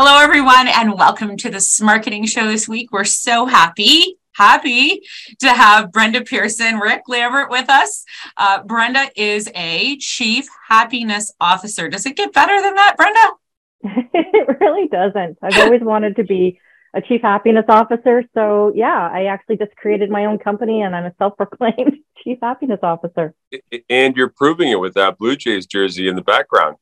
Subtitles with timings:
[0.00, 2.92] Hello, everyone, and welcome to the Smarketing Show this week.
[2.92, 5.02] We're so happy happy
[5.40, 8.04] to have Brenda Pearson, Rick Lambert with us.
[8.36, 11.88] Uh, Brenda is a Chief Happiness Officer.
[11.88, 14.08] Does it get better than that, Brenda?
[14.14, 15.36] it really doesn't.
[15.42, 16.60] I've always wanted to be
[16.94, 18.22] a Chief Happiness Officer.
[18.34, 22.38] So, yeah, I actually just created my own company and I'm a self proclaimed Chief
[22.40, 23.34] Happiness Officer.
[23.90, 26.76] And you're proving it with that Blue Jays jersey in the background.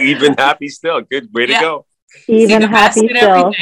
[0.00, 1.00] Even happy still.
[1.02, 1.58] Good way yeah.
[1.58, 1.86] to go.
[2.28, 3.52] Even happy still.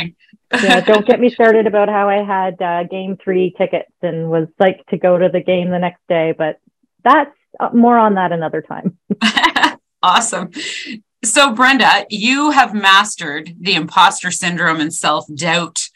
[0.63, 4.49] yeah, don't get me started about how I had uh, game three tickets and was
[4.61, 6.59] psyched to go to the game the next day, but
[7.05, 8.99] that's uh, more on that another time.
[10.03, 10.51] awesome.
[11.25, 15.89] So, Brenda, you have mastered the imposter syndrome and self doubt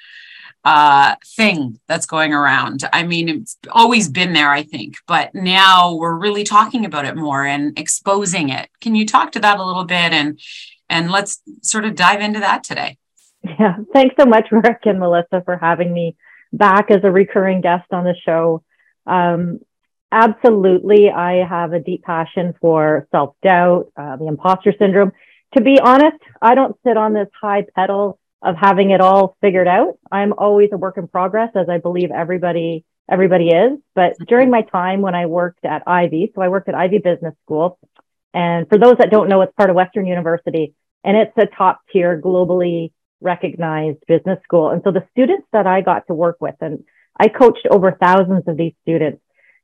[0.66, 2.82] uh, thing that's going around.
[2.92, 7.14] I mean, it's always been there, I think, but now we're really talking about it
[7.14, 8.68] more and exposing it.
[8.80, 10.40] Can you talk to that a little bit and
[10.90, 12.98] and let's sort of dive into that today?
[13.44, 16.16] Yeah, thanks so much, Rick and Melissa, for having me
[16.52, 18.64] back as a recurring guest on the show.
[19.06, 19.60] Um,
[20.10, 25.12] absolutely, I have a deep passion for self doubt, uh, the imposter syndrome.
[25.56, 29.68] To be honest, I don't sit on this high pedal of having it all figured
[29.68, 29.98] out.
[30.10, 33.78] I'm always a work in progress, as I believe everybody everybody is.
[33.94, 37.34] But during my time when I worked at Ivey, so I worked at Ivey Business
[37.44, 37.78] School,
[38.34, 41.80] and for those that don't know, it's part of Western University, and it's a top
[41.92, 44.70] tier, globally recognized business school.
[44.70, 46.84] And so the students that I got to work with, and
[47.18, 49.22] I coached over thousands of these students,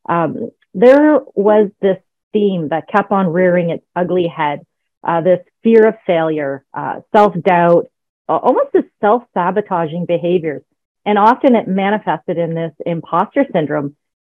[0.08, 1.98] um, there was this
[2.32, 4.60] theme that kept on rearing its ugly head.
[5.04, 7.88] Uh, this fear of failure, uh, self doubt,
[8.28, 10.62] almost as self sabotaging behaviors.
[11.04, 13.96] And often it manifested in this imposter syndrome.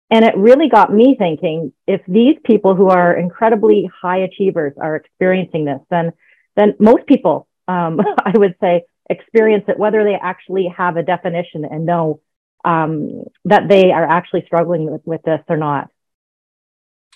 [0.09, 4.95] And it really got me thinking if these people who are incredibly high achievers are
[4.95, 6.13] experiencing this, then,
[6.56, 11.66] then most people, um, I would say, experience it, whether they actually have a definition
[11.66, 12.19] and know
[12.63, 15.90] um, that they are actually struggling with, with this or not.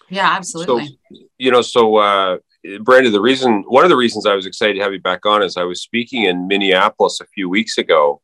[0.10, 0.88] Yeah, absolutely.
[0.88, 2.38] So, you know, so uh,
[2.82, 5.42] Brenda, the reason, one of the reasons I was excited to have you back on
[5.42, 8.22] is I was speaking in Minneapolis a few weeks ago,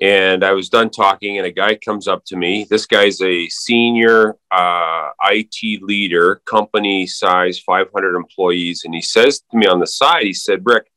[0.00, 2.66] and I was done talking, and a guy comes up to me.
[2.68, 9.56] This guy's a senior uh, IT leader, company size 500 employees, and he says to
[9.56, 10.90] me on the side, he said, "Rick,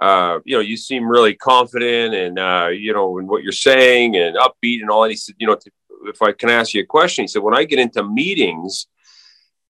[0.00, 4.16] uh, you know, you seem really confident, and uh, you know, in what you're saying,
[4.16, 5.58] and upbeat, and all." And he said, "You know,
[6.06, 8.86] if I can ask you a question," he said, "When I get into meetings."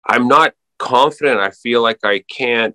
[0.09, 1.39] I'm not confident.
[1.39, 2.75] I feel like I can't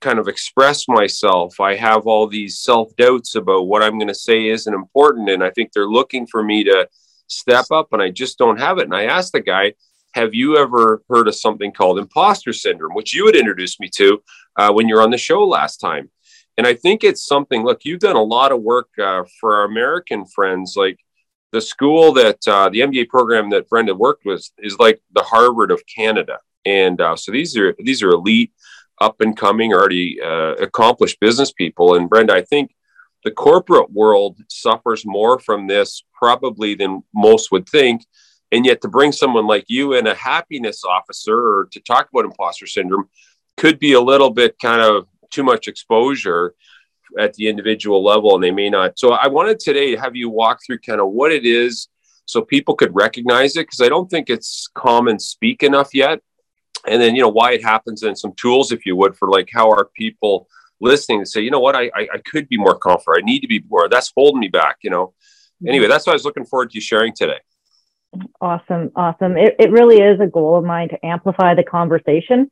[0.00, 1.58] kind of express myself.
[1.60, 5.28] I have all these self doubts about what I'm going to say isn't important.
[5.30, 6.88] And I think they're looking for me to
[7.26, 8.84] step up, and I just don't have it.
[8.84, 9.74] And I asked the guy,
[10.12, 14.22] Have you ever heard of something called imposter syndrome, which you had introduced me to
[14.56, 16.10] uh, when you were on the show last time?
[16.58, 19.64] And I think it's something, look, you've done a lot of work uh, for our
[19.64, 20.74] American friends.
[20.76, 20.98] Like
[21.52, 25.70] the school that uh, the MBA program that Brenda worked with is like the Harvard
[25.70, 26.38] of Canada.
[26.64, 28.52] And uh, so these are these are elite,
[29.00, 31.94] up and coming, already uh, accomplished business people.
[31.94, 32.74] And Brenda, I think
[33.24, 38.04] the corporate world suffers more from this probably than most would think.
[38.52, 42.24] And yet, to bring someone like you in, a happiness officer, or to talk about
[42.24, 43.08] imposter syndrome,
[43.56, 46.54] could be a little bit kind of too much exposure
[47.18, 48.98] at the individual level, and they may not.
[48.98, 51.88] So, I wanted today to have you walk through kind of what it is
[52.24, 56.20] so people could recognize it because I don't think it's common speak enough yet
[56.86, 59.48] and then you know why it happens and some tools if you would for like
[59.52, 60.48] how are people
[60.80, 61.76] listening to say you know what?
[61.76, 63.88] I, I, I could be more confident i need to be more.
[63.88, 65.14] That's holding me back you know?
[65.66, 67.38] Anyway that's what i was looking forward to sharing today.
[68.40, 68.90] Awesome.
[68.96, 69.36] Awesome.
[69.36, 72.50] It, it really is a goal of mine to amplify the conversation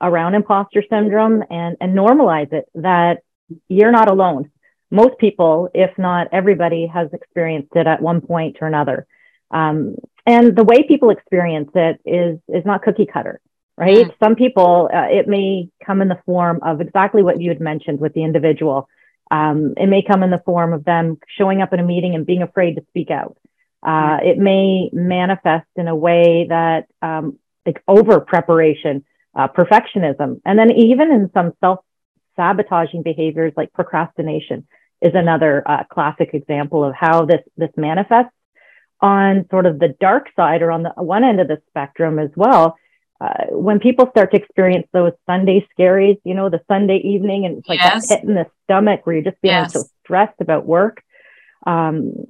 [0.00, 3.22] around imposter syndrome and and normalize it that
[3.68, 4.50] you're not alone.
[4.90, 9.06] Most people if not everybody has experienced it at one point or another.
[9.50, 13.40] Um, and the way people experience it is is not cookie cutter
[13.80, 14.06] right?
[14.06, 14.14] Mm.
[14.22, 17.98] Some people, uh, it may come in the form of exactly what you had mentioned
[17.98, 18.88] with the individual.
[19.30, 22.26] Um, it may come in the form of them showing up in a meeting and
[22.26, 23.38] being afraid to speak out.
[23.82, 24.26] Uh, mm.
[24.26, 29.04] It may manifest in a way that, um, like over preparation,
[29.34, 31.80] uh, perfectionism, and then even in some self
[32.36, 34.66] sabotaging behaviors like procrastination
[35.00, 38.32] is another uh, classic example of how this this manifests
[39.00, 42.30] on sort of the dark side or on the one end of the spectrum as
[42.36, 42.76] well
[43.20, 47.58] uh, when people start to experience those Sunday scaries, you know, the Sunday evening and
[47.58, 48.10] it's like yes.
[48.10, 49.72] a pit in the stomach where you're just feeling yes.
[49.74, 51.02] so stressed about work.
[51.66, 52.24] Um,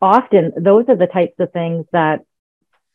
[0.00, 2.24] often those are the types of things that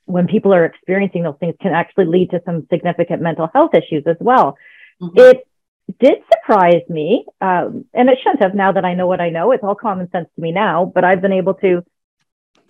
[0.05, 4.03] when people are experiencing those things can actually lead to some significant mental health issues
[4.07, 4.57] as well.
[4.99, 5.19] Mm-hmm.
[5.19, 5.47] It
[5.99, 9.51] did surprise me, um, and it shouldn't have now that I know what I know.
[9.51, 11.83] It's all common sense to me now, but I've been able to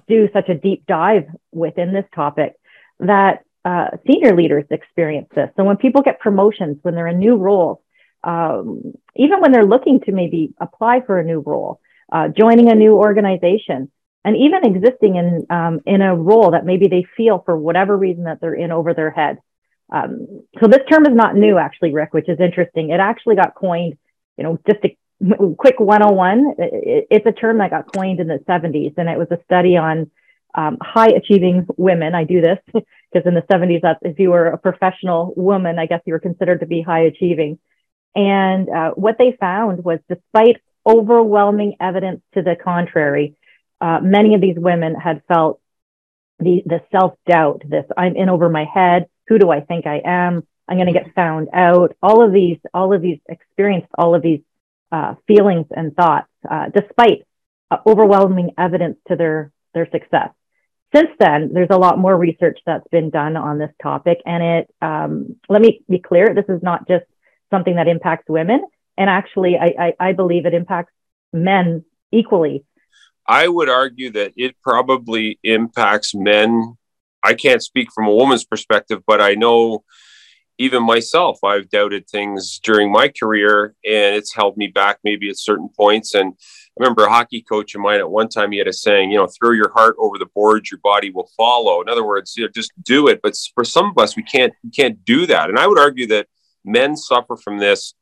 [0.07, 2.55] do such a deep dive within this topic
[2.99, 5.49] that uh, senior leaders experience this.
[5.57, 7.79] So when people get promotions, when they're in new roles,
[8.23, 11.81] um, even when they're looking to maybe apply for a new role,
[12.11, 13.91] uh, joining a new organization,
[14.23, 18.23] and even existing in um, in a role that maybe they feel for whatever reason
[18.23, 19.37] that they're in over their head.
[19.91, 22.89] Um, so this term is not new, actually, Rick, which is interesting.
[22.89, 23.97] It actually got coined,
[24.37, 24.97] you know, just a
[25.57, 26.55] quick 101.
[26.57, 30.09] It's a term that got coined in the 70s, and it was a study on
[30.55, 32.15] um, high achieving women.
[32.15, 35.85] I do this because in the 70s, that's if you were a professional woman, I
[35.85, 37.59] guess you were considered to be high achieving.
[38.15, 43.35] And uh, what they found was, despite overwhelming evidence to the contrary,
[43.81, 45.59] uh, many of these women had felt
[46.39, 49.07] the, the self doubt, this I'm in over my head.
[49.27, 50.47] Who do I think I am?
[50.67, 51.95] I'm going to get found out.
[52.01, 54.41] All of these, all of these experienced all of these
[54.91, 57.25] uh, feelings and thoughts, uh, despite
[57.69, 60.29] uh, overwhelming evidence to their their success.
[60.93, 64.73] Since then, there's a lot more research that's been done on this topic, and it.
[64.81, 67.05] Um, let me be clear: this is not just
[67.51, 68.61] something that impacts women,
[68.97, 70.93] and actually, I, I, I believe it impacts
[71.33, 72.63] men equally.
[73.27, 76.77] I would argue that it probably impacts men.
[77.23, 79.83] I can't speak from a woman's perspective, but I know
[80.57, 85.37] even myself, I've doubted things during my career and it's held me back maybe at
[85.37, 86.13] certain points.
[86.13, 86.33] And
[86.77, 89.27] remember a hockey coach of mine at one time, he had a saying, you know,
[89.27, 91.81] throw your heart over the boards, your body will follow.
[91.81, 93.21] In other words, you know, just do it.
[93.21, 95.49] But for some of us, we can't, we can't do that.
[95.49, 96.27] And I would argue that
[96.65, 97.93] men suffer from this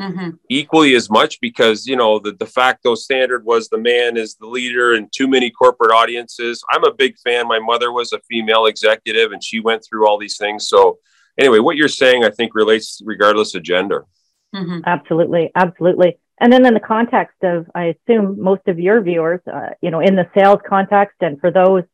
[0.00, 0.30] mm-hmm.
[0.48, 4.46] equally as much because you know the de facto standard was the man is the
[4.46, 8.66] leader in too many corporate audiences i'm a big fan my mother was a female
[8.66, 10.98] executive and she went through all these things so
[11.38, 14.06] anyway what you're saying i think relates regardless of gender
[14.54, 14.80] mm-hmm.
[14.86, 19.70] absolutely absolutely and then in the context of i assume most of your viewers uh,
[19.80, 21.84] you know in the sales context and for those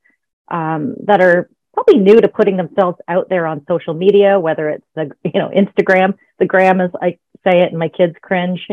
[0.48, 4.87] um, that are probably new to putting themselves out there on social media, whether it's
[4.94, 8.66] the you know Instagram, the gram as I say it, and my kids cringe.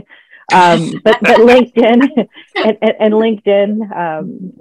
[0.51, 4.53] Um, but but LinkedIn and, and, and LinkedIn um,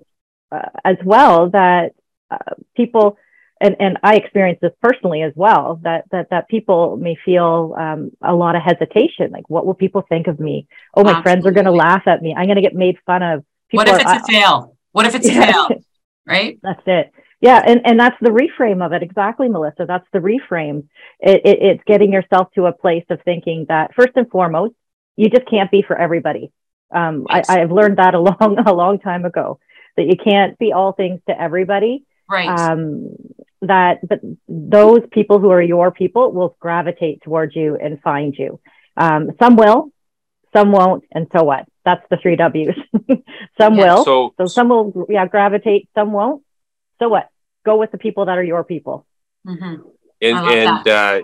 [0.51, 1.95] uh, as well that
[2.31, 3.17] uh, people
[3.63, 8.11] and, and I experience this personally as well that that that people may feel um,
[8.23, 11.23] a lot of hesitation like what will people think of me oh my Absolutely.
[11.23, 13.85] friends are going to laugh at me I'm going to get made fun of people
[13.85, 15.69] what if are, it's a fail what if it's a fail
[16.27, 17.13] right that's it
[17.43, 19.03] yeah, and, and that's the reframe of it.
[19.03, 19.85] Exactly, Melissa.
[19.85, 20.85] That's the reframe.
[21.19, 24.75] It, it, it's getting yourself to a place of thinking that first and foremost,
[25.17, 26.53] you just can't be for everybody.
[26.95, 29.59] Um, I, I've learned that a long, a long time ago
[29.97, 32.05] that you can't be all things to everybody.
[32.31, 32.49] Right.
[32.49, 33.17] Um,
[33.63, 38.61] that, but those people who are your people will gravitate towards you and find you.
[38.97, 39.91] Um, some will,
[40.55, 41.67] some won't, and so what?
[41.85, 42.77] That's the three W's.
[43.59, 44.05] some yeah, will.
[44.05, 45.89] So, so some will, yeah, gravitate.
[45.95, 46.43] Some won't.
[46.99, 47.29] So what?
[47.65, 49.07] go with the people that are your people.
[49.47, 49.83] Mm-hmm.
[50.21, 51.23] And and uh,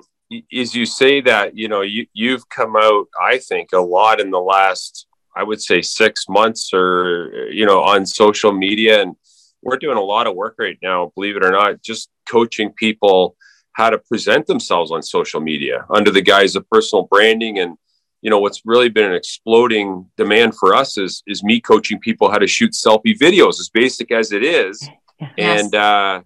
[0.52, 4.31] as you say that, you know, you you've come out, I think, a lot in
[4.31, 5.06] the last,
[5.37, 9.17] I would say, six months, or you know, on social media, and
[9.62, 11.12] we're doing a lot of work right now.
[11.14, 13.37] Believe it or not, just coaching people
[13.72, 17.77] how to present themselves on social media under the guise of personal branding and
[18.22, 22.29] you know what's really been an exploding demand for us is is me coaching people
[22.29, 24.88] how to shoot selfie videos as basic as it is
[25.20, 25.62] yes.
[25.62, 26.20] and uh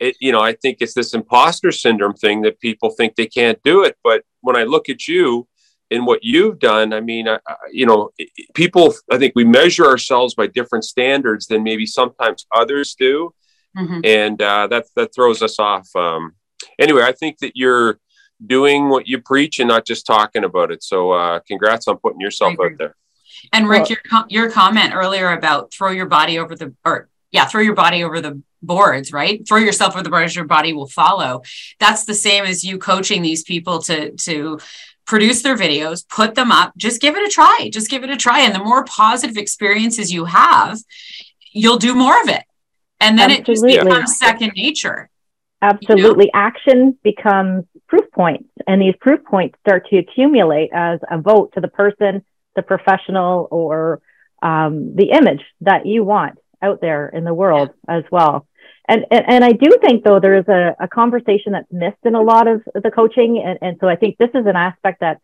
[0.00, 3.62] it, you know, I think it's this imposter syndrome thing that people think they can't
[3.62, 3.96] do it.
[4.02, 5.46] But when I look at you
[5.90, 7.38] and what you've done, I mean, I,
[7.72, 8.10] you know,
[8.54, 13.34] people, I think we measure ourselves by different standards than maybe sometimes others do.
[13.76, 14.00] Mm-hmm.
[14.04, 15.88] And uh, that, that throws us off.
[15.94, 16.34] Um,
[16.78, 17.98] anyway, I think that you're
[18.44, 20.82] doing what you preach and not just talking about it.
[20.82, 22.96] So uh, congrats on putting yourself out there.
[23.52, 27.46] And Rick, your, com- your comment earlier about throw your body over the, or yeah,
[27.46, 29.46] throw your body over the boards, right?
[29.46, 31.42] Throw yourself over the boards, your body will follow.
[31.78, 34.58] That's the same as you coaching these people to to
[35.10, 37.68] produce their videos, put them up, just give it a try.
[37.72, 38.42] Just give it a try.
[38.42, 40.78] And the more positive experiences you have,
[41.50, 42.44] you'll do more of it.
[43.00, 43.72] And then Absolutely.
[43.72, 45.10] it just becomes second nature.
[45.60, 46.26] Absolutely.
[46.26, 46.40] You know?
[46.40, 48.48] Action becomes proof points.
[48.68, 52.24] And these proof points start to accumulate as a vote to the person,
[52.54, 54.00] the professional, or
[54.42, 57.96] um, the image that you want out there in the world yeah.
[57.96, 58.46] as well.
[58.92, 62.14] And, and, and I do think though there is a, a conversation that's missed in
[62.16, 65.16] a lot of the coaching, and, and so I think this is an aspect that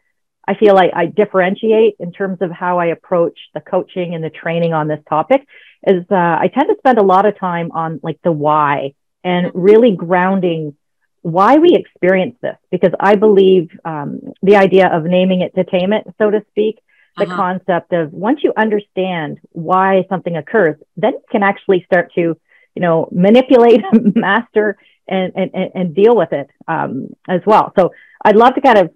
[0.46, 4.30] I feel like I differentiate in terms of how I approach the coaching and the
[4.30, 5.40] training on this topic.
[5.86, 8.94] Is uh, I tend to spend a lot of time on like the why
[9.24, 10.76] and really grounding
[11.22, 15.92] why we experience this, because I believe um, the idea of naming it to tame
[15.92, 16.78] it, so to speak,
[17.16, 17.36] the uh-huh.
[17.36, 22.36] concept of once you understand why something occurs, then you can actually start to,
[22.76, 23.82] you know, manipulate,
[24.14, 24.78] master,
[25.08, 27.72] and, and, and deal with it um, as well.
[27.76, 27.92] So
[28.24, 28.90] I'd love to kind of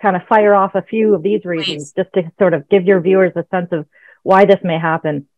[0.00, 3.00] kind of fire off a few of these reasons just to sort of give your
[3.00, 3.86] viewers a sense of
[4.24, 5.28] why this may happen.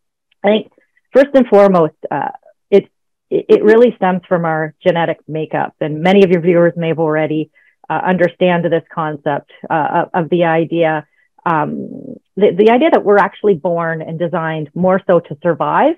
[0.43, 0.73] I think
[1.13, 2.31] first and foremost, uh,
[2.71, 2.91] it
[3.31, 7.51] it really stems from our genetic makeup, and many of your viewers may have already
[7.89, 11.07] uh, understand this concept uh, of, of, the idea
[11.47, 15.97] um, the, the idea that we're actually born and designed more so to survive.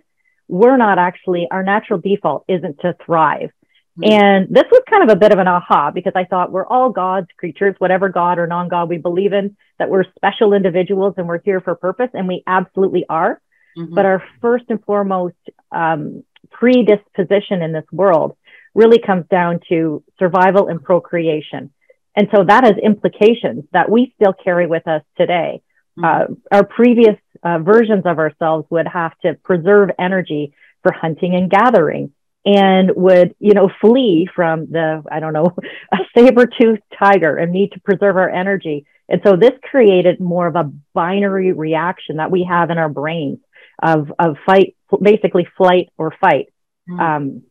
[0.48, 3.50] We're not actually our natural default isn't to thrive.
[3.98, 4.12] Mm-hmm.
[4.12, 6.90] And this was kind of a bit of an aha because I thought we're all
[6.90, 11.26] God's creatures, whatever God or non God we believe in, that we're special individuals and
[11.26, 13.40] we're here for purpose, and we absolutely are.
[13.76, 13.94] Mm-hmm.
[13.94, 15.36] But our first and foremost
[15.72, 18.36] um, predisposition in this world
[18.74, 21.72] really comes down to survival and procreation.
[22.14, 25.62] And so that has implications that we still carry with us today.
[25.98, 26.32] Mm-hmm.
[26.32, 31.50] Uh, our previous uh, versions of ourselves would have to preserve energy for hunting and
[31.50, 32.12] gathering
[32.44, 35.56] and would, you know, flee from the, I don't know,
[35.92, 38.86] a saber-toothed tiger and need to preserve our energy.
[39.08, 43.38] And so this created more of a binary reaction that we have in our brains
[43.82, 46.52] of, of fight, basically flight or fight,
[46.88, 47.00] mm.
[47.00, 47.42] um,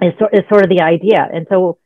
[0.00, 1.28] is, is sort of the idea.
[1.32, 1.78] And so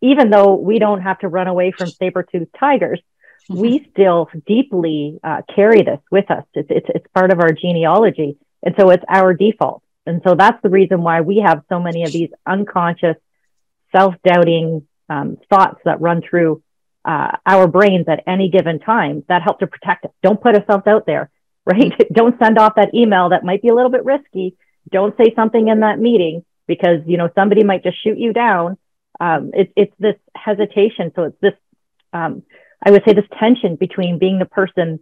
[0.00, 3.00] even though we don't have to run away from saber-toothed tigers,
[3.48, 6.44] we still deeply uh, carry this with us.
[6.54, 8.38] It's, it's, it's part of our genealogy.
[8.62, 9.82] And so it's our default.
[10.06, 13.16] And so that's the reason why we have so many of these unconscious,
[13.94, 16.62] self doubting um, thoughts that run through
[17.04, 20.10] uh, our brains at any given time that help to protect us.
[20.22, 21.30] Don't put ourselves out there,
[21.66, 21.92] right?
[22.12, 24.56] Don't send off that email that might be a little bit risky.
[24.90, 28.78] Don't say something in that meeting because, you know, somebody might just shoot you down.
[29.20, 31.12] Um, it, it's this hesitation.
[31.14, 31.54] So it's this,
[32.12, 32.42] um,
[32.84, 35.00] I would say, this tension between being the person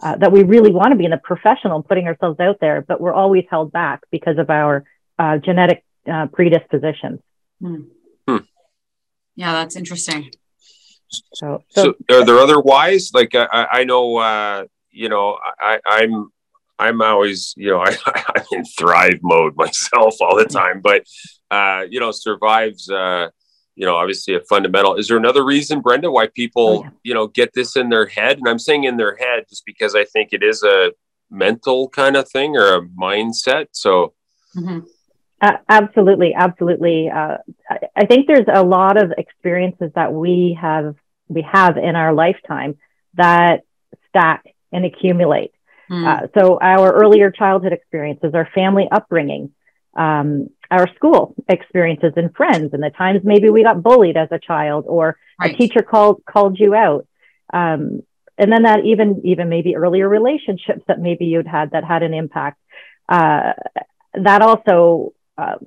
[0.00, 3.00] uh, that we really want to be in the professional putting ourselves out there, but
[3.00, 4.84] we're always held back because of our
[5.18, 7.20] uh, genetic uh, predispositions.
[7.60, 7.82] Hmm.
[8.26, 8.36] Hmm.
[9.34, 10.30] Yeah, that's interesting.
[11.34, 13.10] So, so, so, are there other whys?
[13.14, 16.30] Like I, I know, uh, you know, I, I'm,
[16.78, 17.94] I'm always, you know, I,
[18.36, 21.04] I'm in thrive mode myself all the time, but,
[21.50, 23.28] uh, you know, survives, uh,
[23.78, 24.96] you know, obviously a fundamental.
[24.96, 26.90] Is there another reason, Brenda, why people, oh, yeah.
[27.04, 28.38] you know, get this in their head?
[28.38, 30.90] And I'm saying in their head just because I think it is a
[31.30, 33.66] mental kind of thing or a mindset.
[33.70, 34.14] So,
[34.56, 34.80] mm-hmm.
[35.40, 37.08] uh, absolutely, absolutely.
[37.08, 37.36] Uh,
[37.70, 40.96] I, I think there's a lot of experiences that we have
[41.28, 42.78] we have in our lifetime
[43.14, 43.60] that
[44.08, 45.52] stack and accumulate.
[45.88, 46.04] Mm.
[46.04, 49.52] Uh, so our earlier childhood experiences, our family upbringing,
[49.96, 54.38] um, our school experiences and friends and the times maybe we got bullied as a
[54.38, 55.54] child or right.
[55.54, 57.06] a teacher called called you out
[57.52, 58.02] um,
[58.36, 62.12] and then that even even maybe earlier relationships that maybe you'd had that had an
[62.12, 62.60] impact
[63.08, 63.52] uh,
[64.14, 65.58] that also um,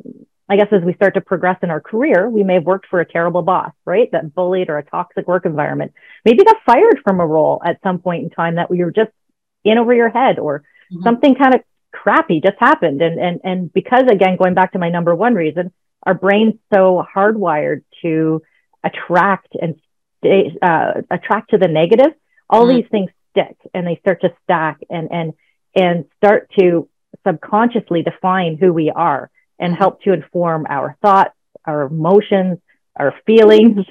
[0.50, 3.00] i guess as we start to progress in our career we may have worked for
[3.00, 5.93] a terrible boss right that bullied or a toxic work environment
[6.25, 9.12] maybe got fired from a role at some point in time that we were just
[9.63, 10.60] in over your head or
[10.91, 11.03] mm-hmm.
[11.03, 13.01] something kind of crappy just happened.
[13.01, 15.71] And, and, and because again, going back to my number one reason,
[16.03, 18.41] our brain's so hardwired to
[18.83, 19.75] attract and
[20.19, 22.13] stay, uh, attract to the negative,
[22.50, 22.77] all mm-hmm.
[22.77, 25.33] these things stick and they start to stack and, and,
[25.75, 26.89] and start to
[27.25, 29.29] subconsciously define who we are
[29.60, 32.57] and help to inform our thoughts, our emotions,
[32.98, 33.86] our feelings,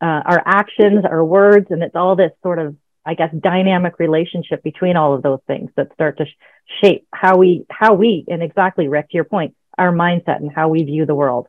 [0.00, 1.68] uh, our actions, our words.
[1.70, 2.76] And it's all this sort of
[3.08, 6.36] I guess, dynamic relationship between all of those things that start to sh-
[6.82, 10.68] shape how we, how we, and exactly, Rick, to your point, our mindset and how
[10.68, 11.48] we view the world.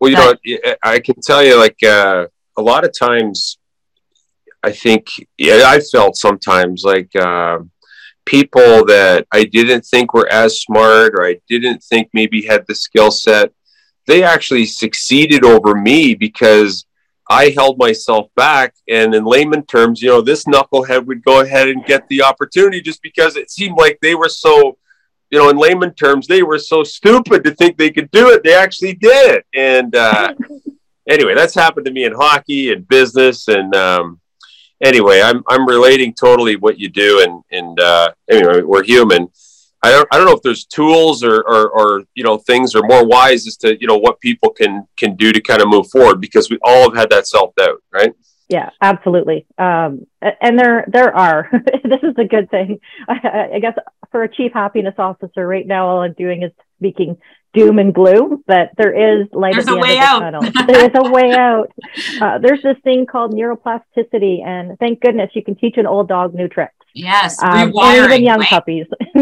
[0.00, 3.58] Well, you know, I can tell you, like, uh, a lot of times,
[4.62, 7.58] I think, yeah, I felt sometimes like uh,
[8.24, 12.74] people that I didn't think were as smart or I didn't think maybe had the
[12.74, 13.52] skill set,
[14.06, 16.86] they actually succeeded over me because
[17.28, 18.74] I held myself back.
[18.88, 22.80] And in layman terms, you know, this knucklehead would go ahead and get the opportunity
[22.80, 24.78] just because it seemed like they were so,
[25.30, 28.42] you know, in layman terms, they were so stupid to think they could do it.
[28.42, 29.46] They actually did it.
[29.54, 30.34] And uh,
[31.08, 33.48] anyway, that's happened to me in hockey and business.
[33.48, 34.20] And um,
[34.82, 37.22] anyway, I'm, I'm relating totally what you do.
[37.22, 39.28] And, and uh, anyway, we're human.
[39.82, 42.82] I don't, I don't know if there's tools or, or, or, you know things are
[42.82, 45.88] more wise as to you know what people can can do to kind of move
[45.90, 48.12] forward because we all have had that self doubt, right?
[48.48, 49.46] Yeah, absolutely.
[49.58, 51.48] Um, and there there are.
[51.52, 52.80] this is a good thing.
[53.08, 53.74] I, I, guess
[54.10, 57.18] for a chief happiness officer right now, all I'm doing is speaking
[57.52, 60.66] doom and gloom, but there is light There's at the end way of the tunnel.
[60.66, 61.72] there is a way out.
[62.20, 66.34] Uh, there's this thing called neuroplasticity, and thank goodness you can teach an old dog
[66.34, 66.74] new tricks.
[66.98, 68.48] Yes, Um, rewiring, young right?
[68.48, 68.86] puppies.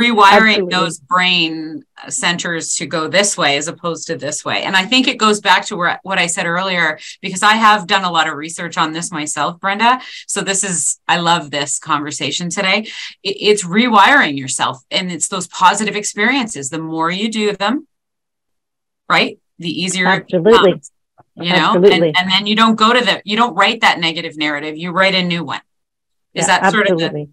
[0.00, 4.62] rewiring those brain centers to go this way as opposed to this way.
[4.62, 7.86] And I think it goes back to where, what I said earlier, because I have
[7.86, 10.00] done a lot of research on this myself, Brenda.
[10.26, 12.88] So this is, I love this conversation today.
[13.22, 16.70] It- it's rewiring yourself and it's those positive experiences.
[16.70, 17.86] The more you do them,
[19.08, 19.38] right?
[19.58, 20.52] The easier Absolutely.
[20.72, 20.90] becomes,
[21.36, 24.36] you know, and, and then you don't go to the, you don't write that negative
[24.36, 25.60] narrative, you write a new one.
[26.36, 27.28] Is Yeah, that sort of the, absolutely.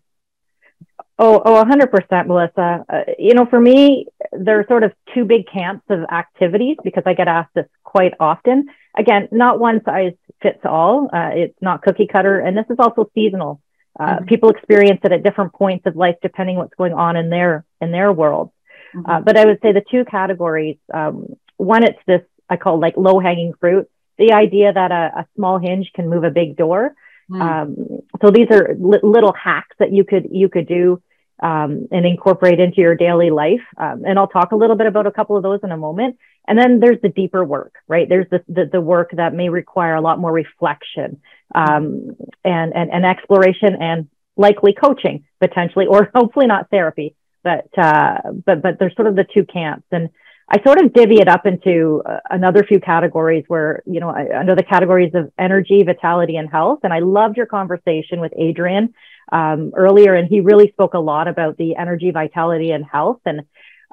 [1.19, 2.85] Oh, oh, 100%, Melissa.
[2.89, 7.03] Uh, you know, for me, there are sort of two big camps of activities because
[7.05, 8.67] I get asked this quite often.
[8.97, 11.09] Again, not one size fits all.
[11.13, 13.61] Uh, it's not cookie cutter, and this is also seasonal.
[13.99, 14.27] Uh, Mhm.
[14.27, 17.91] People experience it at different points of life depending what's going on in their in
[17.91, 18.51] their world.
[18.95, 19.03] Mhm.
[19.07, 20.77] Uh, but I would say the two categories.
[20.91, 23.87] Um, one, it's this I call like low hanging fruit.
[24.17, 26.95] The idea that a, a small hinge can move a big door.
[27.33, 27.41] Mm.
[27.41, 31.01] Um, so these are li- little hacks that you could you could do
[31.41, 33.61] um, and incorporate into your daily life.
[33.77, 36.17] Um, and I'll talk a little bit about a couple of those in a moment.
[36.47, 38.07] And then there's the deeper work, right?
[38.07, 41.21] There's the the, the work that may require a lot more reflection
[41.55, 47.15] um, and, and and exploration and likely coaching potentially, or hopefully not therapy.
[47.43, 50.09] But uh, but but there's sort of the two camps and.
[50.53, 54.37] I sort of divvy it up into uh, another few categories where, you know, I,
[54.37, 56.81] under the categories of energy, vitality, and health.
[56.83, 58.93] And I loved your conversation with Adrian
[59.31, 63.21] um, earlier, and he really spoke a lot about the energy, vitality, and health.
[63.25, 63.39] And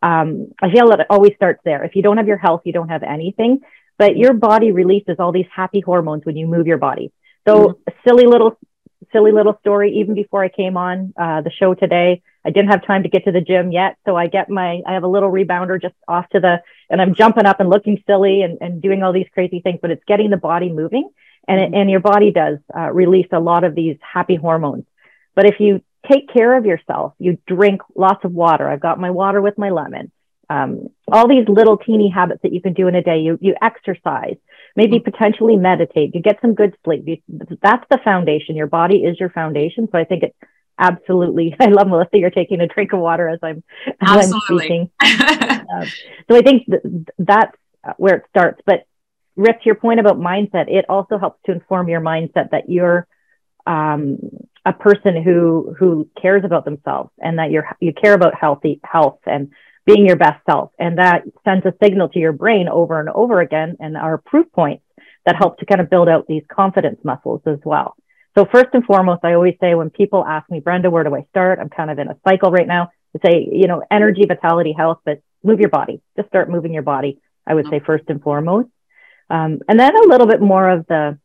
[0.02, 1.82] um, I feel that it always starts there.
[1.82, 3.60] If you don't have your health, you don't have anything.
[3.96, 7.10] But your body releases all these happy hormones when you move your body.
[7.48, 8.58] So, a silly little,
[9.12, 9.96] silly little story.
[10.00, 13.24] Even before I came on uh, the show today, I didn't have time to get
[13.24, 13.96] to the gym yet.
[14.06, 17.14] So I get my, I have a little rebounder just off to the, and I'm
[17.14, 20.30] jumping up and looking silly and, and doing all these crazy things, but it's getting
[20.30, 21.10] the body moving
[21.46, 24.84] and it, and your body does uh, release a lot of these happy hormones.
[25.34, 28.68] But if you take care of yourself, you drink lots of water.
[28.68, 30.10] I've got my water with my lemon.
[30.48, 33.20] Um, all these little teeny habits that you can do in a day.
[33.20, 34.36] You you exercise,
[34.74, 36.12] maybe potentially meditate.
[36.14, 37.04] You get some good sleep.
[37.06, 37.18] You,
[37.62, 38.56] that's the foundation.
[38.56, 39.88] Your body is your foundation.
[39.92, 40.36] So I think it's
[40.80, 41.54] absolutely.
[41.60, 42.18] I love Melissa.
[42.18, 43.62] You're taking a drink of water as I'm
[44.00, 44.90] as I'm speaking.
[45.70, 45.86] Um,
[46.28, 46.82] so I think th-
[47.16, 47.56] that's
[47.96, 48.60] where it starts.
[48.66, 48.86] But
[49.36, 53.06] Rick, to your point about mindset, it also helps to inform your mindset that you're
[53.68, 54.18] um,
[54.66, 59.20] a person who who cares about themselves and that you're you care about healthy health
[59.26, 59.52] and
[59.86, 63.40] being your best self, and that sends a signal to your brain over and over
[63.40, 64.84] again, and are proof points
[65.24, 67.96] that help to kind of build out these confidence muscles as well.
[68.36, 71.26] So first and foremost, I always say when people ask me, Brenda, where do I
[71.30, 71.58] start?
[71.58, 74.98] I'm kind of in a cycle right now to say, you know, energy, vitality, health,
[75.04, 76.00] but move your body.
[76.16, 77.18] Just start moving your body.
[77.46, 78.68] I would say first and foremost.
[79.28, 81.18] Um, and then a little bit more of the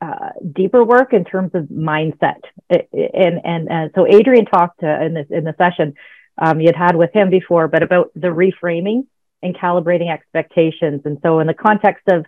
[0.00, 2.40] uh, deeper work in terms of mindset.
[2.70, 5.94] It- and and uh, so Adrian talked uh, in this in the session
[6.38, 9.06] um, you had had with him before, but about the reframing
[9.42, 11.02] and calibrating expectations.
[11.04, 12.24] And so in the context of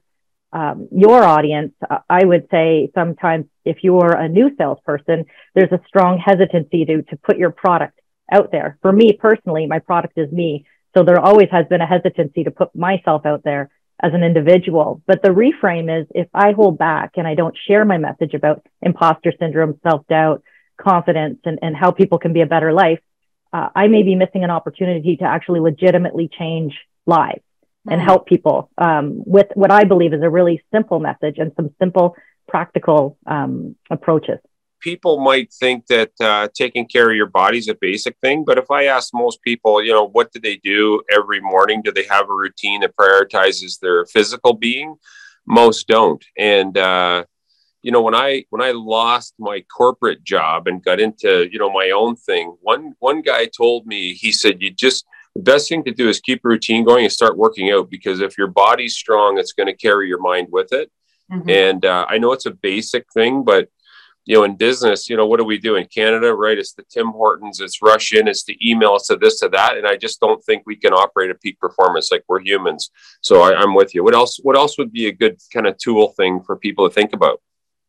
[0.54, 5.80] um, your audience, uh, I would say sometimes if you're a new salesperson, there's a
[5.88, 8.00] strong hesitancy to to put your product
[8.32, 8.78] out there.
[8.80, 10.64] For me personally, my product is me.
[10.96, 13.68] So there always has been a hesitancy to put myself out there
[14.00, 15.02] as an individual.
[15.06, 18.64] But the reframe is if I hold back and I don't share my message about
[18.80, 20.44] imposter syndrome, self doubt,
[20.80, 23.00] confidence, and, and how people can be a better life,
[23.52, 26.74] uh, I may be missing an opportunity to actually legitimately change
[27.06, 27.42] lives
[27.90, 28.04] and Mhm.
[28.04, 32.16] help people um, with what I believe is a really simple message and some simple,
[32.48, 34.38] practical um, approaches.
[34.80, 38.58] people might think that uh, taking care of your body is a basic thing, but
[38.58, 41.80] if I ask most people, you know, what do they do every morning?
[41.82, 44.96] Do they have a routine that prioritizes their physical being?
[45.46, 46.22] Most don't.
[46.38, 47.24] And uh,
[47.82, 51.70] you know, when I when I lost my corporate job and got into you know
[51.70, 55.84] my own thing, one one guy told me he said you just the best thing
[55.84, 58.94] to do is keep a routine going and start working out because if your body's
[58.94, 60.90] strong, it's going to carry your mind with it.
[61.30, 61.50] Mhm.
[61.50, 63.68] And uh, I know it's a basic thing, but
[64.26, 66.56] you know, in business, you know, what do we do in Canada, right?
[66.56, 69.76] It's the Tim Hortons, it's rush in, it's the email, it's the this to that,
[69.76, 72.90] and I just don't think we can operate at peak performance like we're humans.
[73.20, 74.02] So I, I'm with you.
[74.02, 74.40] What else?
[74.42, 77.42] What else would be a good kind of tool thing for people to think about?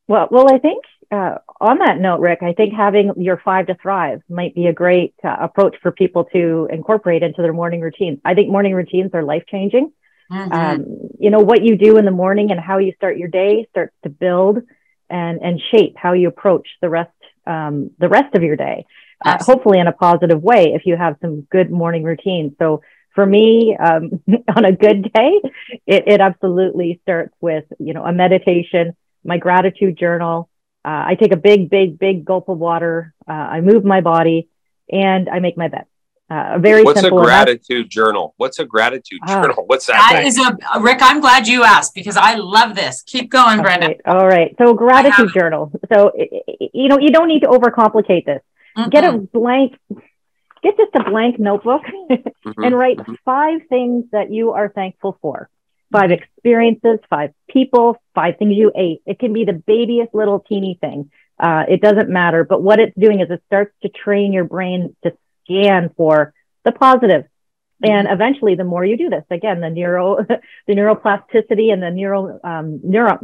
[0.07, 3.75] Well, well, I think uh, on that note, Rick, I think having your five to
[3.75, 8.19] thrive might be a great uh, approach for people to incorporate into their morning routines.
[8.25, 9.91] I think morning routines are life changing.
[10.31, 10.51] Mhm.
[10.51, 10.85] Um,
[11.19, 13.93] you know what you do in the morning and how you start your day starts
[14.03, 14.59] to build
[15.09, 17.11] and and shape how you approach the rest
[17.45, 18.85] um, the rest of your day.
[19.23, 22.53] Uh, hopefully in a positive way if you have some good morning routines.
[22.59, 22.81] So
[23.15, 24.21] for me, um,
[24.55, 25.41] on a good day,
[25.87, 30.49] it, it, absolutely starts with, you know, a meditation, my gratitude journal.
[30.85, 33.13] Uh, I take a big, big, big gulp of water.
[33.27, 34.49] Uh, I move my body
[34.91, 35.85] and I make my bed.
[36.29, 38.35] Uh, a very What's simple a gratitude journal?
[38.37, 39.41] What's a gratitude ah.
[39.41, 39.63] journal?
[39.67, 40.11] What's that?
[40.11, 40.99] That is a Rick.
[41.01, 43.01] I'm glad you asked because I love this.
[43.03, 43.87] Keep going, Brenda.
[43.87, 44.01] Right.
[44.05, 44.55] All right.
[44.57, 45.71] So gratitude journal.
[45.91, 48.41] So you know you don't need to overcomplicate this.
[48.77, 48.89] Mm-hmm.
[48.89, 49.77] Get a blank
[50.65, 52.63] get just a blank notebook mm-hmm.
[52.63, 53.13] and write mm-hmm.
[53.23, 55.49] five things that you are thankful for.
[55.99, 59.01] Five experiences, five people, five things you ate.
[59.05, 61.11] It can be the babyest little teeny thing.
[61.39, 62.43] Uh, it doesn't matter.
[62.43, 66.71] But what it's doing is it starts to train your brain to scan for the
[66.71, 67.23] positive.
[67.83, 67.91] Mm-hmm.
[67.91, 70.17] And eventually, the more you do this, again, the neuro,
[70.67, 73.19] the neuroplasticity and the neural, um, neuro,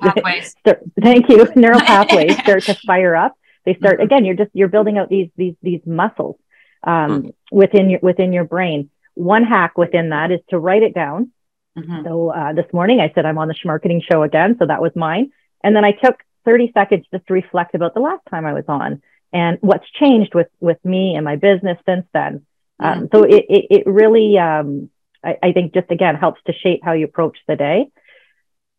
[0.00, 0.50] pathways.
[0.60, 3.34] Start, thank you, neural pathways start to fire up.
[3.64, 4.04] They start mm-hmm.
[4.04, 4.24] again.
[4.24, 6.36] You're just you're building out these these these muscles
[6.82, 7.34] um, mm.
[7.50, 8.90] within your within your brain.
[9.14, 11.32] One hack within that is to write it down.
[11.78, 12.04] Mm-hmm.
[12.04, 14.92] So uh, this morning I said I'm on the Smarketing show again, so that was
[14.96, 15.30] mine.
[15.62, 18.64] And then I took 30 seconds just to reflect about the last time I was
[18.68, 19.02] on
[19.32, 22.44] and what's changed with with me and my business since then.
[22.78, 24.88] Um, so it, it, it really um,
[25.22, 27.90] I, I, think just again helps to shape how you approach the day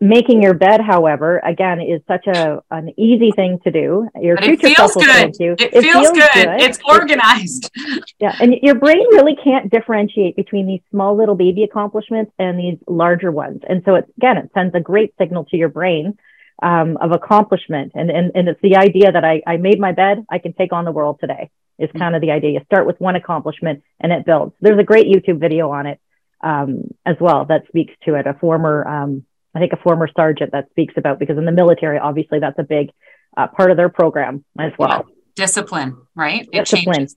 [0.02, 4.10] making your bed, however, again, is such a an easy thing to do.
[4.20, 5.54] Your but future self will thank you.
[5.54, 6.30] It, it feels, feels good.
[6.34, 6.62] good.
[6.62, 7.70] It's organized.
[8.20, 12.80] yeah, and your brain really can't differentiate between these small little baby accomplishments and these
[12.88, 13.62] larger ones.
[13.70, 16.18] And so, it, again, it sends a great signal to your brain
[16.64, 17.92] um, of accomplishment.
[17.94, 20.74] And, and and it's the idea that I I made my bed, I can take
[20.74, 21.52] on the world today.
[21.78, 22.00] Is mm-hmm.
[22.00, 22.52] kind of the idea.
[22.52, 24.54] You start with one accomplishment and it builds.
[24.62, 26.00] There's a great YouTube video on it
[26.42, 28.26] um, as well that speaks to it.
[28.26, 32.00] A former um, I think a former sergeant that speaks about because in the military,
[32.00, 32.92] obviously, that's a big
[33.36, 35.06] uh, part of their program as well.
[35.36, 36.48] Discipline, right?
[36.52, 36.96] It Discipline.
[36.96, 37.16] changes.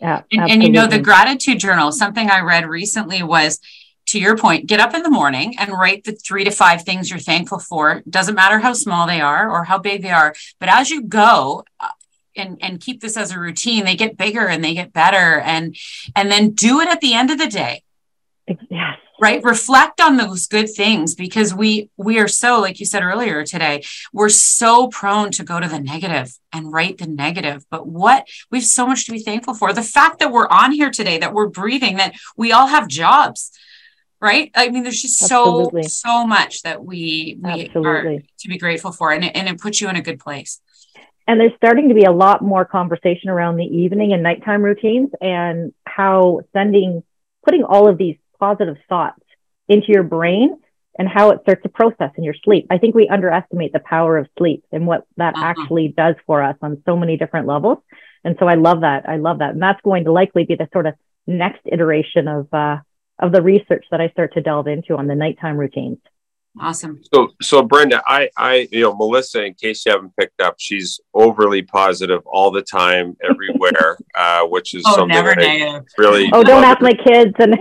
[0.00, 3.60] Yeah, and, and, you know, the gratitude journal, something I read recently was
[4.08, 7.10] to your point, get up in the morning and write the three to five things
[7.10, 8.02] you're thankful for.
[8.08, 11.64] Doesn't matter how small they are or how big they are, but as you go,
[11.80, 11.88] uh,
[12.36, 15.74] and, and keep this as a routine they get bigger and they get better and
[16.14, 17.82] and then do it at the end of the day
[18.68, 19.42] yes right?
[19.42, 23.82] Reflect on those good things because we we are so like you said earlier today
[24.12, 27.64] we're so prone to go to the negative and write the negative.
[27.70, 29.72] But what we have so much to be thankful for.
[29.72, 33.52] The fact that we're on here today that we're breathing that we all have jobs
[34.20, 34.50] right?
[34.54, 35.82] I mean there's just Absolutely.
[35.84, 38.16] so so much that we we Absolutely.
[38.16, 40.60] are to be grateful for and it, and it puts you in a good place.
[41.28, 45.10] And there's starting to be a lot more conversation around the evening and nighttime routines
[45.20, 47.02] and how sending
[47.44, 49.22] putting all of these positive thoughts
[49.68, 50.58] into your brain
[50.98, 52.66] and how it starts to process in your sleep.
[52.70, 55.44] I think we underestimate the power of sleep and what that uh-huh.
[55.44, 57.78] actually does for us on so many different levels.
[58.24, 59.08] And so I love that.
[59.08, 59.50] I love that.
[59.50, 60.94] And that's going to likely be the sort of
[61.26, 62.78] next iteration of uh,
[63.18, 65.98] of the research that I start to delve into on the nighttime routines.
[66.58, 67.00] Awesome.
[67.12, 70.98] So, so Brenda, I, I, you know, Melissa, in case you haven't picked up, she's
[71.12, 75.84] overly positive all the time, everywhere, uh, which is oh, something never negative.
[75.98, 76.30] really.
[76.32, 77.34] Oh, don't ask my kids.
[77.38, 77.50] And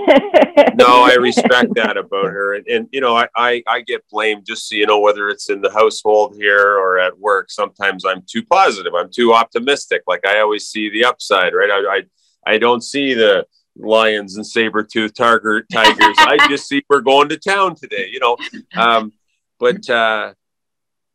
[0.78, 4.46] no, I respect that about her, and, and you know, I, I, I get blamed
[4.46, 7.52] just so you know whether it's in the household here or at work.
[7.52, 8.94] Sometimes I'm too positive.
[8.96, 10.04] I'm too optimistic.
[10.08, 11.70] Like I always see the upside, right?
[11.70, 13.46] I, I, I don't see the
[13.78, 16.16] lions and saber tooth tiger tigers.
[16.20, 18.38] I just see we're going to town today, you know.
[18.76, 19.14] Um,
[19.60, 20.34] but uh,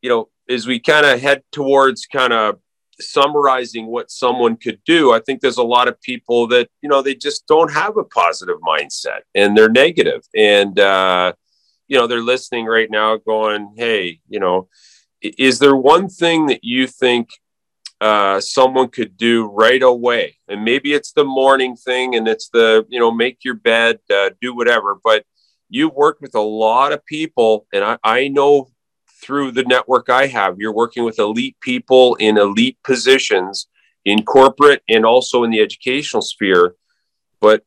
[0.03, 2.59] you know, as we kind of head towards kind of
[3.01, 7.03] summarizing what someone could do, I think there's a lot of people that you know
[7.03, 11.33] they just don't have a positive mindset and they're negative, and uh,
[11.89, 14.69] you know they're listening right now, going, "Hey, you know."
[15.23, 17.29] Is there one thing that you think
[18.01, 20.37] uh, someone could do right away.
[20.49, 24.31] And maybe it's the morning thing and it's the, you know, make your bed, uh,
[24.41, 24.99] do whatever.
[25.03, 25.25] But
[25.69, 28.71] you work with a lot of people, and I, I know
[29.23, 33.69] through the network I have, you're working with elite people in elite positions
[34.05, 36.75] in corporate and also in the educational sphere.
[37.41, 37.63] But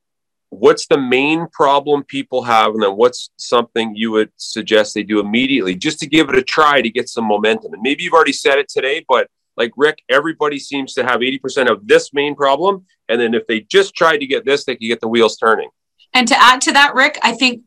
[0.50, 5.20] what's the main problem people have and then what's something you would suggest they do
[5.20, 8.34] immediately just to give it a try to get some momentum and maybe you've already
[8.34, 12.86] said it today but like Rick, everybody seems to have 80% of this main problem.
[13.10, 15.70] And then if they just tried to get this, they could get the wheels turning.
[16.14, 17.64] And to add to that, Rick, I think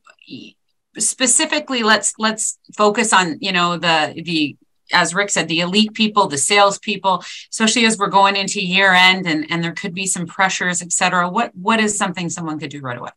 [0.98, 4.56] specifically let's let's focus on, you know, the the
[4.92, 8.92] as Rick said, the elite people, the sales people, especially as we're going into year
[8.92, 11.28] end and, and there could be some pressures, et cetera.
[11.28, 13.10] What what is something someone could do right away?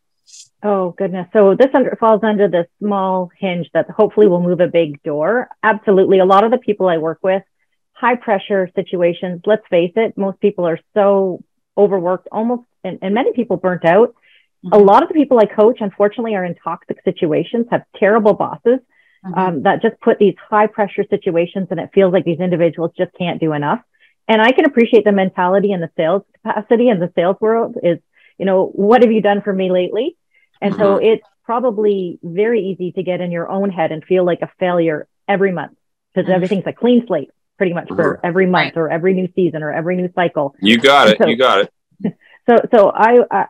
[0.62, 1.28] Oh goodness.
[1.32, 5.48] So this under, falls under the small hinge that hopefully will move a big door.
[5.62, 6.18] Absolutely.
[6.18, 7.42] A lot of the people I work with
[8.00, 11.44] high pressure situations, let's face it, most people are so
[11.76, 14.14] overworked, almost, and, and many people burnt out.
[14.64, 14.72] Mm-hmm.
[14.72, 18.80] A lot of the people I coach, unfortunately, are in toxic situations, have terrible bosses
[19.24, 19.34] mm-hmm.
[19.34, 23.12] um, that just put these high pressure situations, and it feels like these individuals just
[23.18, 23.80] can't do enough.
[24.28, 27.98] And I can appreciate the mentality in the sales capacity and the sales world is,
[28.38, 30.16] you know, what have you done for me lately?
[30.60, 30.82] And mm-hmm.
[30.82, 34.50] so it's probably very easy to get in your own head and feel like a
[34.58, 35.76] failure every month
[36.14, 38.26] because everything's a clean slate pretty much for mm-hmm.
[38.26, 40.54] every month or every new season or every new cycle.
[40.62, 41.18] You got it.
[41.20, 41.72] So, you got it.
[42.48, 43.44] So, so I, uh,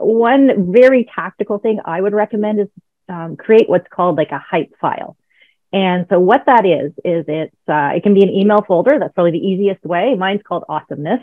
[0.00, 2.66] one very tactical thing I would recommend is
[3.08, 5.16] um, create what's called like a hype file.
[5.72, 8.98] And so what that is, is it's, uh, it can be an email folder.
[8.98, 10.14] That's probably the easiest way.
[10.14, 11.20] Mine's called awesomeness.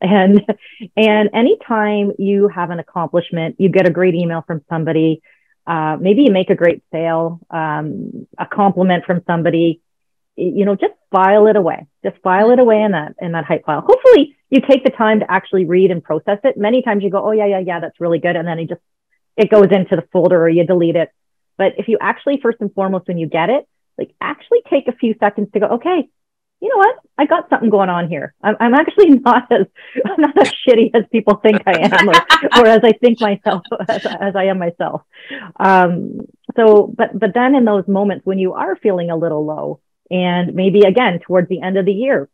[0.00, 0.42] And,
[0.96, 5.20] and anytime you have an accomplishment, you get a great email from somebody,
[5.66, 9.82] uh, maybe you make a great sale, um, a compliment from somebody,
[10.36, 11.86] you know, just file it away.
[12.04, 13.80] Just file it away in that in that hype file.
[13.80, 16.56] Hopefully, you take the time to actually read and process it.
[16.56, 18.80] Many times you go, oh yeah, yeah, yeah, that's really good, and then it just
[19.36, 21.10] it goes into the folder or you delete it.
[21.58, 23.66] But if you actually first and foremost when you get it,
[23.98, 26.08] like actually take a few seconds to go, okay,
[26.60, 26.96] you know what?
[27.18, 28.34] I got something going on here.
[28.42, 29.66] I'm, I'm actually not as
[30.04, 33.62] I'm not as shitty as people think I am, or, or as I think myself
[33.88, 35.02] as, as I am myself.
[35.58, 36.20] Um,
[36.56, 40.54] so, but but then in those moments when you are feeling a little low, and
[40.54, 42.28] maybe again towards the end of the year,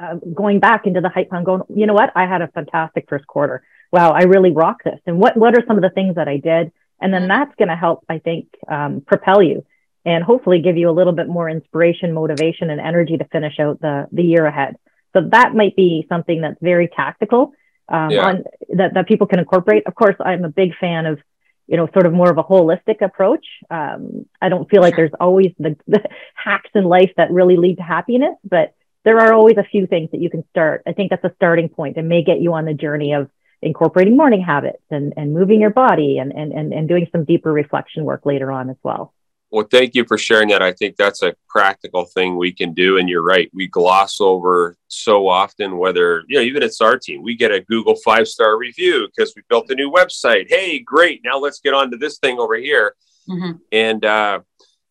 [0.00, 2.12] uh, going back into the hype and going, you know what?
[2.14, 3.62] I had a fantastic first quarter.
[3.92, 5.00] Wow, I really rock this.
[5.06, 6.72] And what what are some of the things that I did?
[7.00, 9.66] And then that's going to help, I think, um, propel you
[10.04, 13.80] and hopefully give you a little bit more inspiration, motivation, and energy to finish out
[13.80, 14.76] the the year ahead.
[15.12, 17.52] So that might be something that's very tactical
[17.88, 18.26] um, yeah.
[18.26, 19.86] on that that people can incorporate.
[19.86, 21.18] Of course, I'm a big fan of
[21.66, 23.44] you know, sort of more of a holistic approach.
[23.70, 26.02] Um, I don't feel like there's always the, the,
[26.34, 28.74] hacks in life that really lead to happiness, but
[29.04, 30.82] there are always a few things that you can start.
[30.86, 33.30] I think that's a starting point and may get you on the journey of
[33.62, 37.52] incorporating morning habits and, and moving your body and, and, and, and doing some deeper
[37.52, 39.12] reflection work later on as well.
[39.50, 40.60] Well, thank you for sharing that.
[40.60, 42.98] I think that's a practical thing we can do.
[42.98, 43.48] And you're right.
[43.54, 47.60] We gloss over so often, whether, you know, even it's our team, we get a
[47.60, 50.46] Google five star review because we built a new website.
[50.48, 51.20] Hey, great.
[51.24, 52.96] Now let's get on to this thing over here.
[53.28, 53.52] Mm-hmm.
[53.70, 54.40] And, uh,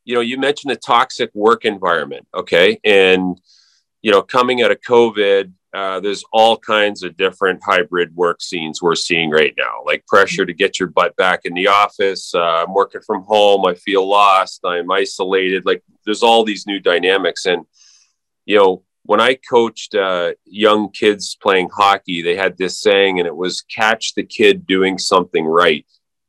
[0.05, 2.25] you know, you mentioned a toxic work environment.
[2.33, 2.79] Okay.
[2.85, 3.39] And,
[4.01, 8.81] you know, coming out of COVID, uh, there's all kinds of different hybrid work scenes
[8.81, 12.33] we're seeing right now, like pressure to get your butt back in the office.
[12.33, 13.65] Uh, I'm working from home.
[13.65, 14.61] I feel lost.
[14.63, 15.65] I'm isolated.
[15.65, 17.45] Like there's all these new dynamics.
[17.45, 17.65] And,
[18.45, 23.27] you know, when I coached uh, young kids playing hockey, they had this saying, and
[23.27, 25.85] it was catch the kid doing something right.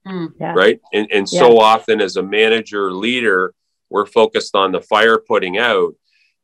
[0.06, 0.54] Mm, yeah.
[0.54, 0.80] Right.
[0.92, 1.38] And, and yeah.
[1.38, 3.54] so often as a manager leader,
[3.90, 5.94] we're focused on the fire putting out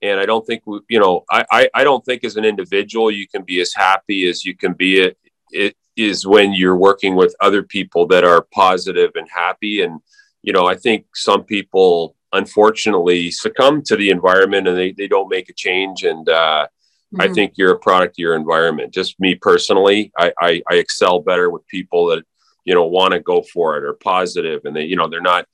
[0.03, 3.27] and I don't think you know I, I, I don't think as an individual you
[3.29, 5.01] can be as happy as you can be.
[5.01, 5.17] It,
[5.51, 9.83] it is when you're working with other people that are positive and happy.
[9.83, 10.01] And
[10.43, 15.29] you know I think some people unfortunately succumb to the environment and they, they don't
[15.29, 16.03] make a change.
[16.03, 16.67] And uh,
[17.15, 17.21] mm-hmm.
[17.21, 18.95] I think you're a product of your environment.
[18.95, 22.25] Just me personally I, I, I excel better with people that
[22.65, 25.47] you know want to go for it or positive and they you know they're not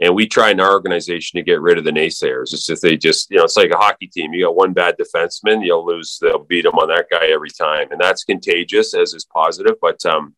[0.00, 2.52] and we try in our organization to get rid of the naysayers.
[2.52, 4.32] It's just they just, you know, it's like a hockey team.
[4.32, 7.92] You got one bad defenseman, you'll lose, they'll beat them on that guy every time.
[7.92, 9.74] And that's contagious as is positive.
[9.80, 10.34] But um,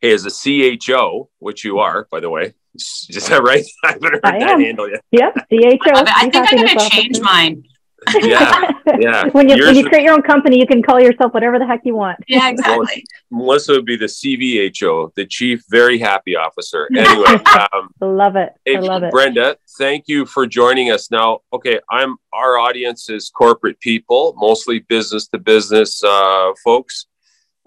[0.00, 0.30] hey, as a
[0.78, 3.64] CHO, which you are, by the way, is that right?
[3.84, 4.60] I haven't heard I that am.
[4.60, 5.02] handle yet.
[5.12, 5.90] Yep, CHO.
[5.94, 7.64] I, I think I'm going to change mine
[8.14, 9.24] yeah, yeah.
[9.32, 11.80] when you when you create your own company, you can call yourself whatever the heck
[11.84, 12.18] you want.
[12.28, 13.04] Yeah, exactly.
[13.30, 16.88] Well, Melissa would be the CVHO, the Chief Very Happy Officer.
[16.96, 17.26] Anyway,
[17.72, 18.52] um, love it.
[18.68, 19.10] I love it.
[19.10, 21.10] Brenda, thank you for joining us.
[21.10, 27.06] Now, okay, I'm our audience is corporate people, mostly business to business uh, folks.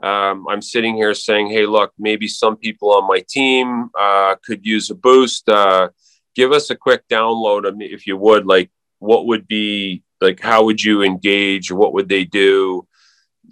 [0.04, 4.65] Um, I'm sitting here saying, hey, look, maybe some people on my team uh, could
[4.65, 5.50] use a boost.
[5.50, 5.89] Uh,
[6.36, 8.69] give us a quick download, if you would, like
[9.00, 12.88] what would be like how would you engage or what would they do?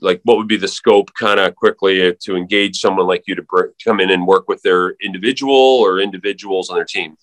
[0.02, 3.44] Like what would be the scope kind of quickly to engage someone like you to
[3.44, 7.16] br- come in and work with their individual or individuals on their team?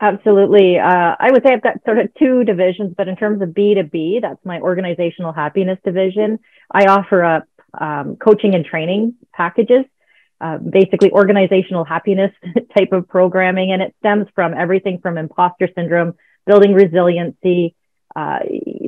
[0.00, 0.78] Absolutely.
[0.78, 4.20] Uh, i would say i've got sort of two divisions but in terms of b2b
[4.20, 6.38] that's my organizational happiness division.
[6.70, 7.44] I offer up
[7.78, 9.84] um, coaching and training packages
[10.40, 12.32] uh, basically organizational happiness
[12.76, 16.14] type of programming and it stems from everything from imposter syndrome
[16.46, 17.74] building resiliency
[18.16, 18.38] uh,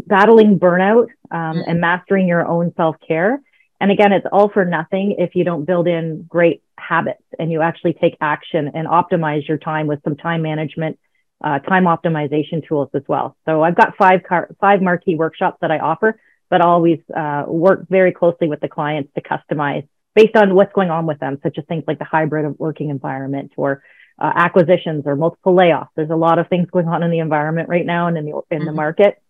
[0.07, 3.41] battling burnout um, and mastering your own self care.
[3.81, 7.61] And again, it's all for nothing if you don't build in great habits and you
[7.61, 10.99] actually take action and optimize your time with some time management,
[11.45, 13.37] uh, time optimization tools as well.
[13.45, 17.87] So I've got five car- five marquee workshops that I offer, but always uh, work
[17.89, 21.59] very closely with the clients to customize based on what's going on with them, such
[21.59, 23.83] as things like the hybrid of working environment or
[24.18, 25.88] uh, acquisitions or multiple layoffs.
[25.94, 28.40] There's a lot of things going on in the environment right now and in the
[28.50, 28.66] in mm-hmm.
[28.66, 29.22] the market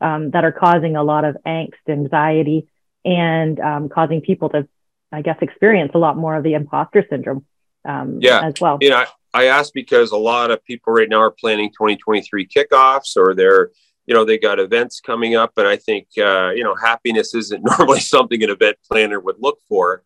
[0.00, 2.68] um, that are causing a lot of angst, anxiety,
[3.04, 4.68] and um, causing people to,
[5.10, 7.44] I guess, experience a lot more of the imposter syndrome.
[7.86, 8.78] Um, yeah, as well.
[8.80, 12.46] You know, I, I asked because a lot of people right now are planning 2023
[12.46, 13.70] kickoffs, or they're
[14.06, 17.62] you know they got events coming up and i think uh, you know happiness isn't
[17.78, 20.02] normally something an event planner would look for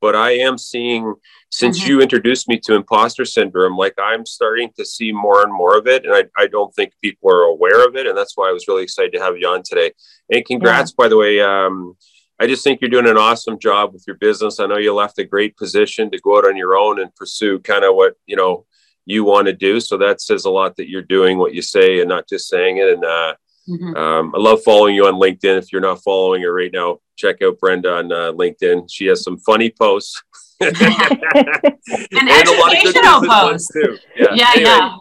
[0.00, 1.14] but I am seeing
[1.50, 1.90] since mm-hmm.
[1.90, 5.86] you introduced me to imposter syndrome, like I'm starting to see more and more of
[5.86, 6.04] it.
[6.04, 8.06] And I, I don't think people are aware of it.
[8.06, 9.92] And that's why I was really excited to have you on today.
[10.30, 11.04] And congrats, yeah.
[11.04, 11.40] by the way.
[11.40, 11.96] Um,
[12.38, 14.60] I just think you're doing an awesome job with your business.
[14.60, 17.58] I know you left a great position to go out on your own and pursue
[17.60, 18.66] kind of what, you know,
[19.06, 19.80] you want to do.
[19.80, 22.76] So that says a lot that you're doing what you say and not just saying
[22.76, 22.88] it.
[22.88, 23.34] And, uh,
[23.68, 23.96] Mm-hmm.
[23.96, 25.58] Um, I love following you on LinkedIn.
[25.58, 28.88] If you're not following her right now, check out Brenda on uh, LinkedIn.
[28.90, 30.22] She has some funny posts.
[30.60, 33.98] and, and educational posts too.
[34.16, 34.50] Yeah, yeah.
[34.54, 34.96] Anyway, yeah.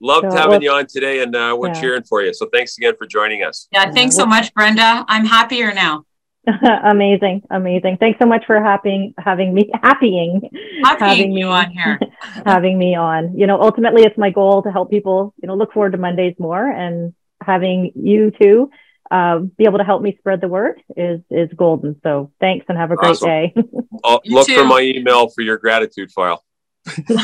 [0.00, 1.80] Loved so, having well, you on today, and uh, we're yeah.
[1.80, 2.34] cheering for you.
[2.34, 3.68] So thanks again for joining us.
[3.72, 5.04] Yeah, thanks so much, Brenda.
[5.08, 6.04] I'm happier now.
[6.84, 7.96] amazing, amazing.
[7.98, 10.50] Thanks so much for having having me happying
[10.98, 11.98] having you on here,
[12.44, 13.38] having me on.
[13.38, 15.32] You know, ultimately, it's my goal to help people.
[15.42, 18.70] You know, look forward to Mondays more and having you two
[19.10, 22.00] uh, be able to help me spread the word is is golden.
[22.02, 23.28] So thanks and have a great awesome.
[23.28, 23.54] day.
[24.26, 24.56] look too.
[24.56, 26.42] for my email for your gratitude file.
[26.84, 27.16] the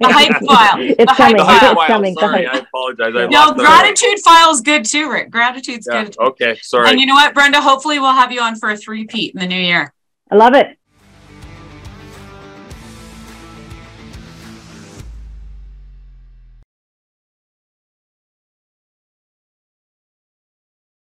[0.00, 0.80] hype file.
[0.80, 1.36] It's the coming.
[1.38, 2.14] Hype it's coming.
[2.14, 3.12] Sorry, I apologize.
[3.16, 5.30] I no, gratitude file is good too, Rick.
[5.30, 6.16] Gratitude's yeah, good.
[6.18, 6.88] Okay, sorry.
[6.88, 7.60] And you know what, Brenda?
[7.60, 9.92] Hopefully, we'll have you on for a three-peat in the new year.
[10.30, 10.78] I love it.